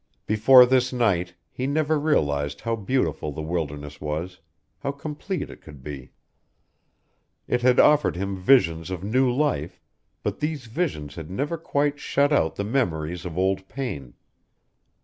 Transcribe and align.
Before 0.25 0.65
this 0.65 0.91
night 0.91 1.35
he 1.51 1.67
never 1.67 1.99
realized 1.99 2.61
how 2.61 2.75
beautiful 2.75 3.31
the 3.31 3.43
wilderness 3.43 4.01
was, 4.01 4.39
how 4.79 4.91
complete 4.93 5.51
it 5.51 5.61
could 5.61 5.83
be. 5.83 6.09
It 7.47 7.61
had 7.61 7.79
offered 7.79 8.15
him 8.15 8.35
visions 8.35 8.89
of 8.89 9.03
new 9.03 9.31
life, 9.31 9.79
but 10.23 10.39
these 10.39 10.65
visions 10.65 11.13
had 11.13 11.29
never 11.29 11.55
quite 11.55 11.99
shut 11.99 12.33
out 12.33 12.55
the 12.55 12.63
memories 12.63 13.27
of 13.27 13.37
old 13.37 13.67
pain. 13.67 14.15